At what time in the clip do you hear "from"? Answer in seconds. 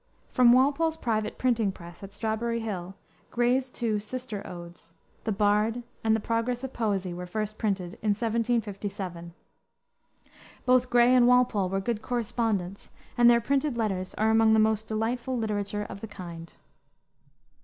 0.31-0.51